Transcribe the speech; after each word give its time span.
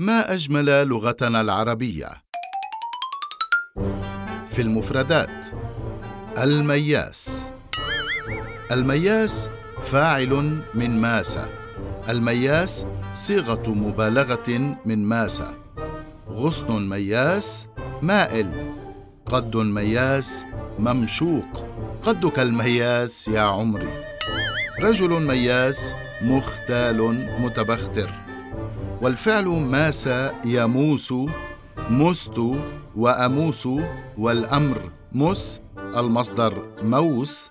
ما 0.00 0.34
أجمل 0.34 0.88
لغتنا 0.88 1.40
العربية. 1.40 2.08
في 4.46 4.62
المفردات 4.62 5.46
المياس. 6.38 7.50
المياس 8.72 9.50
فاعل 9.80 10.62
من 10.74 11.00
ماسه 11.00 11.48
المياس 12.08 12.86
صيغة 13.12 13.70
مبالغة 13.70 14.76
من 14.84 15.04
ماسه 15.04 15.54
غصن 16.28 16.88
مياس 16.88 17.66
مائل. 18.02 18.74
قد 19.26 19.56
مياس 19.56 20.46
ممشوق. 20.78 21.66
قدك 22.04 22.38
المياس 22.38 23.28
يا 23.28 23.40
عمري. 23.40 24.04
رجل 24.80 25.10
مياس 25.22 25.94
مختال 26.22 27.28
متبختر. 27.40 28.19
والفعل 29.02 29.44
ماس 29.44 30.08
يموس 30.44 31.14
مست 31.90 32.40
وأموس 32.96 33.68
والأمر 34.18 34.90
مس 35.12 35.60
المصدر 35.96 36.66
موس 36.82 37.50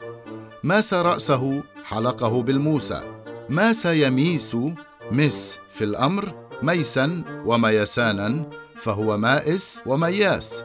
ماس 0.64 0.94
رأسه 0.94 1.64
حلقه 1.84 2.42
بالموسى 2.42 3.02
ماس 3.50 3.86
يميس 3.86 4.58
مس 5.12 5.58
في 5.70 5.84
الأمر 5.84 6.34
ميسا 6.64 7.24
وميسانا 7.46 8.50
فهو 8.78 9.18
مائس 9.18 9.82
ومياس 9.86 10.64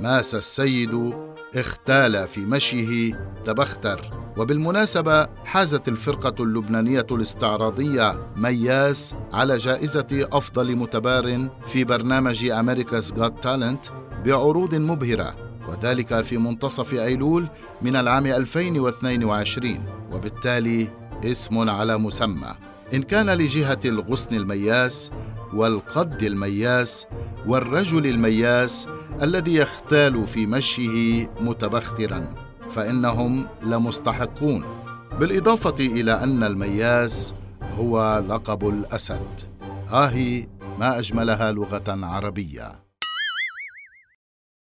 ماس 0.00 0.34
السيد 0.34 1.12
اختال 1.56 2.26
في 2.26 2.40
مشيه 2.40 3.30
تبختر. 3.44 4.23
وبالمناسبة 4.36 5.28
حازت 5.44 5.88
الفرقة 5.88 6.44
اللبنانية 6.44 7.06
الاستعراضية 7.10 8.26
مياس 8.36 9.14
على 9.32 9.56
جائزة 9.56 10.06
أفضل 10.12 10.76
متبارٍ 10.76 11.48
في 11.66 11.84
برنامج 11.84 12.44
America's 12.44 13.14
Got 13.14 13.32
Talent 13.46 13.90
بعروض 14.26 14.74
مبهرة 14.74 15.34
وذلك 15.68 16.20
في 16.20 16.38
منتصف 16.38 16.94
أيلول 16.94 17.48
من 17.82 17.96
العام 17.96 18.26
2022 18.26 19.84
وبالتالي 20.12 20.88
اسم 21.24 21.70
على 21.70 21.98
مسمى. 21.98 22.54
إن 22.94 23.02
كان 23.02 23.30
لجهة 23.30 23.80
الغصن 23.84 24.36
المياس 24.36 25.12
والقد 25.54 26.22
المياس 26.22 27.06
والرجل 27.46 28.06
المياس 28.06 28.88
الذي 29.22 29.54
يختال 29.54 30.26
في 30.26 30.46
مشيه 30.46 31.30
متبخترا. 31.40 32.43
فإنهم 32.70 33.46
لمستحقون 33.62 34.64
بالإضافة 35.20 35.74
إلى 35.80 36.12
أن 36.12 36.42
المياس 36.42 37.34
هو 37.78 38.22
لقب 38.28 38.68
الأسد. 38.68 39.40
هاهي 39.88 40.46
ما 40.78 40.98
أجملها 40.98 41.52
لغة 41.52 42.06
عربية. 42.06 42.83